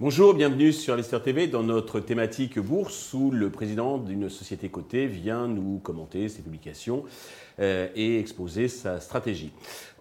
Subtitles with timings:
[0.00, 5.06] Bonjour, bienvenue sur Lester TV dans notre thématique bourse où le président d'une société cotée
[5.06, 7.04] vient nous commenter ses publications
[7.58, 9.50] euh, et exposer sa stratégie.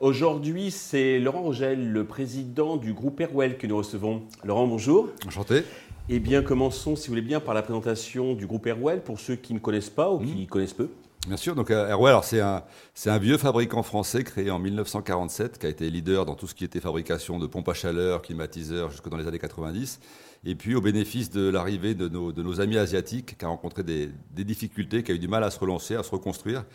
[0.02, 4.24] Aujourd'hui, c'est Laurent Rogel, le président du groupe Airwell que nous recevons.
[4.44, 5.10] Laurent, bonjour.
[5.26, 5.64] Enchanté.
[6.10, 9.38] Eh bien, commençons, si vous voulez bien, par la présentation du groupe Airwell pour ceux
[9.38, 10.48] qui ne connaissent pas ou qui mmh.
[10.48, 10.90] connaissent peu.
[11.26, 12.64] Bien sûr, donc euh, Airwell, c'est un,
[13.06, 16.66] un, vieux fabricant français créé en 1947 qui a été leader dans tout ce qui
[16.66, 20.02] était fabrication de pompes à chaleur, climatiseurs jusque dans les années 90.
[20.44, 23.84] Et puis au bénéfice de l'arrivée de nos, de nos, amis asiatiques qui a rencontré
[23.84, 26.66] des, des, difficultés, qui a eu du mal à se relancer, à se reconstruire.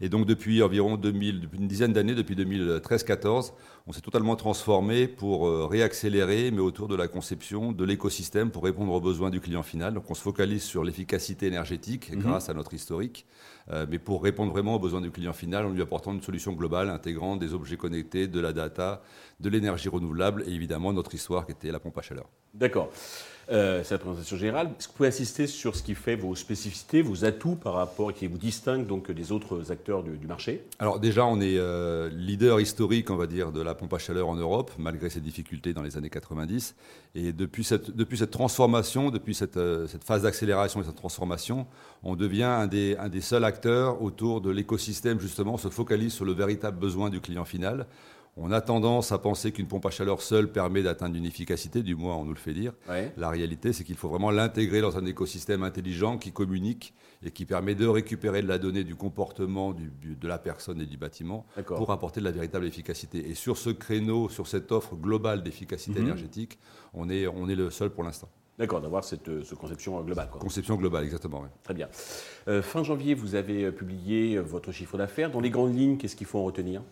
[0.00, 3.52] Et donc depuis environ 2000, depuis une dizaine d'années, depuis 2013-14,
[3.86, 8.64] on s'est totalement transformé pour euh, réaccélérer, mais autour de la conception de l'écosystème pour
[8.64, 9.94] répondre aux besoins du client final.
[9.94, 12.20] Donc on se focalise sur l'efficacité énergétique mhm.
[12.20, 13.26] grâce à notre historique,
[13.70, 16.52] euh, mais pour répondre vraiment aux besoins du client final en lui apportant une solution
[16.52, 19.02] globale intégrant des objets connectés, de la data,
[19.40, 22.26] de l'énergie renouvelable et évidemment notre histoire qui était la pompe à chaleur.
[22.54, 22.90] D'accord.
[23.50, 24.70] Euh, c'est la présentation générale.
[24.78, 28.14] Est-ce que vous pouvez insister sur ce qui fait vos spécificités, vos atouts par rapport,
[28.14, 30.62] qui vous distingue donc des autres acteurs du, marché?
[30.78, 34.28] Alors déjà, on est euh, leader historique, on va dire, de la pompe à chaleur
[34.28, 36.76] en Europe, malgré ses difficultés dans les années 90.
[37.16, 41.66] Et depuis cette, depuis cette transformation, depuis cette, euh, cette phase d'accélération et cette transformation,
[42.04, 46.12] on devient un des, un des seuls acteurs autour de l'écosystème, justement, on se focalise
[46.12, 47.86] sur le véritable besoin du client final.
[48.42, 51.94] On a tendance à penser qu'une pompe à chaleur seule permet d'atteindre une efficacité, du
[51.94, 52.72] moins on nous le fait dire.
[53.18, 57.44] La réalité, c'est qu'il faut vraiment l'intégrer dans un écosystème intelligent qui communique et qui
[57.44, 61.92] permet de récupérer de la donnée du comportement de la personne et du bâtiment pour
[61.92, 63.28] apporter de la véritable efficacité.
[63.28, 66.06] Et sur ce créneau, sur cette offre globale d'efficacité mhm.
[66.06, 66.58] énergétique,
[66.94, 68.30] on est, on est le seul pour l'instant.
[68.58, 70.28] D'accord, d'avoir cette, euh, conception globale.
[70.38, 71.44] Conception globale, exactement.
[71.62, 71.88] Très bien.
[72.46, 75.30] Euh, fin janvier, vous avez euh, publié votre chiffre d'affaires.
[75.30, 76.82] Dans les grandes lignes, qu'est-ce qu'il faut en retenir?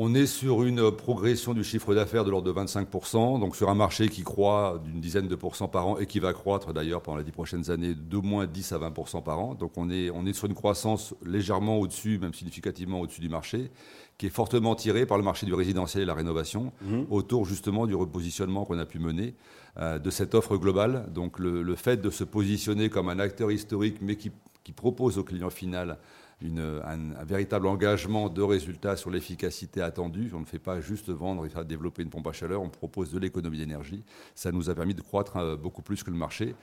[0.00, 3.74] On est sur une progression du chiffre d'affaires de l'ordre de 25%, donc sur un
[3.74, 7.18] marché qui croît d'une dizaine de pourcents par an et qui va croître d'ailleurs pendant
[7.18, 9.54] les dix prochaines années d'au moins 10 à 20% par an.
[9.54, 13.72] Donc on est, on est sur une croissance légèrement au-dessus, même significativement au-dessus du marché,
[14.18, 17.06] qui est fortement tirée par le marché du résidentiel et la rénovation, mhm.
[17.10, 19.34] autour justement du repositionnement qu'on a pu mener
[19.78, 21.06] euh, de cette offre globale.
[21.12, 24.30] Donc le, fait de se positionner comme un acteur historique, mais qui,
[24.68, 25.96] qui propose au client final
[26.42, 30.30] un, véritable engagement de résultats sur l'efficacité attendue.
[30.34, 33.10] On ne fait pas juste vendre et faire développer une pompe à chaleur, on propose
[33.10, 34.04] de l'économie d'énergie.
[34.34, 36.54] Ça nous a permis de croître euh, beaucoup plus que le marché.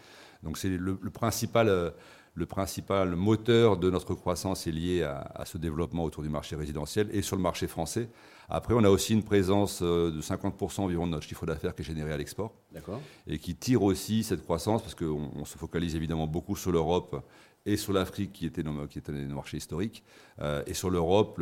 [0.43, 1.93] Donc c'est le, principal...
[2.37, 7.07] Le principal moteur de notre croissance est lié à, ce développement autour du marché résidentiel
[7.13, 8.09] et sur le marché français.
[8.49, 11.81] Après, on a aussi une présence euh, de 50% environ de notre chiffre d'affaires qui
[11.81, 12.53] est généré à l'export
[13.25, 17.23] et qui tire aussi cette croissance parce qu'on se focalise évidemment beaucoup sur l'Europe
[17.65, 20.03] et sur l'Afrique qui était nos, qui était nos marchés historiques,
[20.39, 21.41] euh, et sur l'Europe,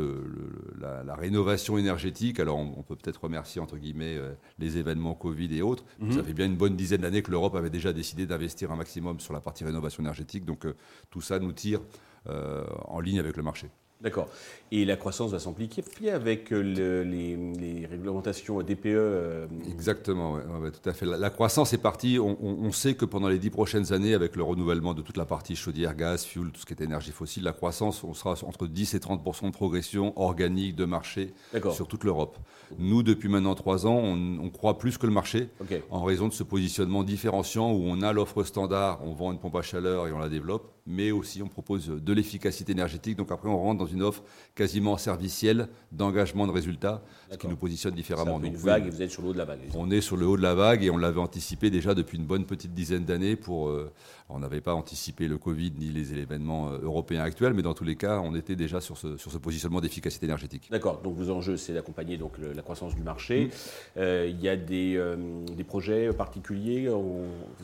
[0.80, 2.40] la, rénovation énergétique.
[2.40, 5.86] Alors on, peut peut-être remercier entre guillemets euh, les événements Covid et autres.
[6.00, 6.14] Mhm.
[6.14, 9.20] Ça fait bien une bonne dizaine d'années que l'Europe avait déjà décidé d'investir un maximum
[9.20, 10.46] sur la partie rénovation énergétique.
[10.46, 10.76] Donc euh,
[11.10, 11.82] tout ça nous tire
[12.26, 13.70] en ligne avec le marché.
[14.04, 14.28] D'accord.
[14.72, 20.94] Et la croissance va s'amplifier avec euh, les, réglementations DPE euh, Exactement, ouais, tout à
[20.94, 21.06] fait.
[21.06, 22.20] La, croissance est partie.
[22.20, 25.56] On, sait que pendant les dix prochaines années, avec le renouvellement de toute la partie
[25.56, 28.94] chaudière, gaz, fuel, tout ce qui est énergie fossile, la croissance, on sera entre 10
[28.96, 31.34] et 30% de progression organique de marché
[31.72, 32.38] sur toute l'Europe.
[32.80, 35.50] Nous, depuis maintenant trois ans, on, croit plus que le marché
[35.90, 39.56] en raison de ce positionnement différenciant où on a l'offre standard, on vend une pompe
[39.56, 43.18] à chaleur et on la développe mais aussi on propose de l'efficacité énergétique.
[43.18, 44.24] Donc après, on rentre dans une offre
[44.56, 48.40] quasiment servicielle d'engagement de résultats, ce qui nous positionne différemment.
[48.40, 49.60] Donc, une vague et vous êtes sur le haut de la vague.
[49.76, 52.26] On est sur le haut de la vague et on l'avait anticipé déjà depuis une
[52.26, 53.92] bonne petite dizaine d'années pour euh,
[54.30, 57.84] on n'avait pas anticipé le Covid ni les événements euh, européens actuels, mais dans tous
[57.84, 60.70] les cas, on était déjà sur ce, sur ce positionnement d'efficacité énergétique.
[60.72, 61.02] D'accord.
[61.02, 63.46] Donc vos enjeux, c'est d'accompagner donc la croissance du marché.
[63.46, 63.50] Mmh.
[63.98, 65.16] Euh, il y a des, euh,
[65.56, 66.90] des, projets particuliers.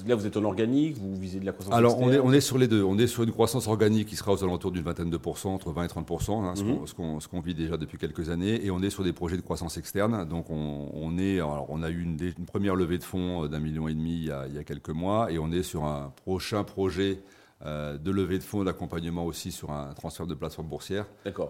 [0.06, 1.73] Là, vous êtes en organique, vous visez de la croissance.
[1.73, 2.84] Alors on est, on est, sur les deux.
[2.84, 5.72] On est sur une croissance organique qui sera aux alentours d'une vingtaine de pourcents, entre
[5.72, 6.05] 20 et 30
[6.46, 6.88] hein, mmh.
[7.22, 9.78] ce qu'on vit déjà depuis quelques années, et on est sur des projets de croissance
[9.78, 10.26] externe.
[10.28, 13.59] Donc on, on est, alors on a eu une, une première levée de fonds d'un
[13.59, 15.85] million et demi il y, a, il y a quelques mois, et on est sur
[15.85, 17.22] un prochain projet
[17.66, 21.06] euh, de levée de fonds, d'accompagnement aussi sur un transfert de plateforme boursière.
[21.26, 21.50] D'accord.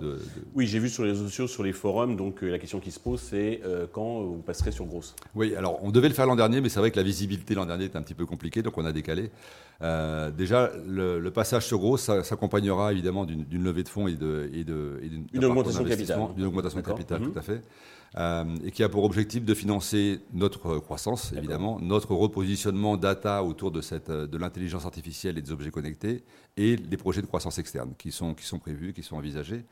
[0.55, 2.89] Oui, j'ai vu sur les réseaux sociaux, sur les forums, donc euh, la question qui
[2.89, 6.25] se pose, c'est euh, quand vous passerez sur grosse Oui, alors on devait le faire
[6.25, 8.63] l'an dernier, mais c'est vrai que la visibilité l'an dernier était un petit peu compliquée,
[8.63, 9.29] donc on a décalé.
[10.35, 14.65] déjà, le, passage sur grosse s'accompagnera évidemment d'une levée de fonds et de, et
[15.31, 16.19] une augmentation de capital.
[16.35, 17.31] Une augmentation de capital, mhm.
[17.31, 17.61] tout à fait.
[18.65, 23.81] et qui a pour objectif de financer notre croissance, évidemment, notre repositionnement data autour de,
[23.81, 28.11] cette, de l'intelligence artificielle et des objets connectés, et les projets de croissance externe qui
[28.11, 29.63] sont, qui sont prévus, qui sont envisagés.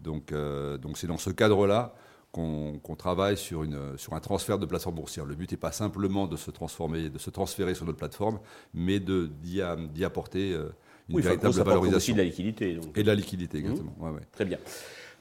[0.00, 1.94] Donc, donc c'est dans ce cadre-là
[2.36, 5.24] qu'on travaille sur, une, sur un transfert de plateforme boursière.
[5.24, 8.40] Le but n'est pas simplement de se transformer, de se transférer sur notre plateforme,
[8.74, 10.68] mais d'y apporter euh,
[11.08, 11.96] une véritable valorisation.
[11.96, 12.78] Aussi de la liquidité.
[12.94, 13.94] Et de la liquidité, exactement.
[13.98, 14.20] Mmh.
[14.32, 14.58] Très bien.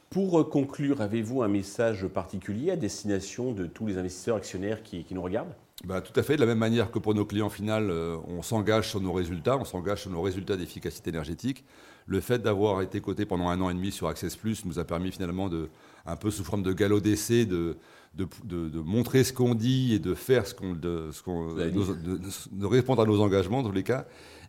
[0.09, 5.05] Pour euh, conclure, avez-vous un message particulier à destination de tous les investisseurs actionnaires qui,
[5.11, 5.53] nous regardent?
[5.83, 8.41] Bah, tout à fait, de la même manière que pour nos clients finaux, euh, on
[8.41, 11.65] s'engage sur nos résultats, on s'engage sur nos résultats d'efficacité énergétique.
[12.07, 14.85] Le fait d'avoir été coté pendant un an et demi sur Access Plus nous a
[14.85, 15.69] permis finalement de,
[16.05, 17.77] un peu sous forme de galop d'essai, de,
[18.13, 21.09] de, montrer ce qu'on dit et de faire ce qu'on, de,
[22.51, 24.05] de, répondre à nos engagements dans tous les cas.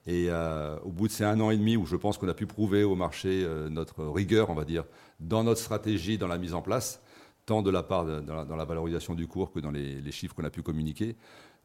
[0.06, 2.34] Et euh, au bout de ces un an et demi où je pense qu'on a
[2.34, 4.84] pu prouver au marché euh, notre rigueur, on va dire,
[5.18, 7.00] dans notre stratégie, dans la mise en place,
[7.46, 10.50] tant de la part dans la, valorisation du cours que dans les, chiffres qu'on a
[10.50, 11.16] pu communiquer,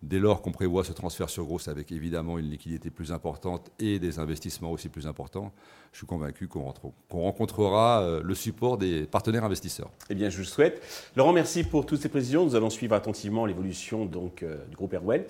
[0.02, 4.00] Dès lors qu'on prévoit ce transfert sur grosse avec évidemment une liquidité plus importante et
[4.00, 5.54] des investissements aussi plus importants,
[5.92, 6.74] je suis convaincu qu'on
[7.12, 9.92] rencontrera euh, le support des partenaires investisseurs.
[10.10, 10.82] Eh bien, je vous le souhaite.
[11.16, 12.44] Laurent, merci pour toutes ces précisions.
[12.46, 14.10] Nous allons suivre attentivement l'évolution
[14.42, 15.28] euh, du groupe Airwell.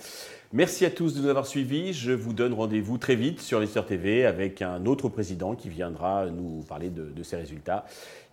[0.53, 1.91] Merci à tous de nous avoir suivis.
[1.91, 6.27] Je vous donne rendez-vous très vite sur Investor TV avec un autre président qui viendra
[6.27, 7.85] nous parler de, de ses résultats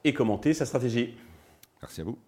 [0.04, 1.16] et commenter sa stratégie.
[1.82, 2.18] Merci à vous.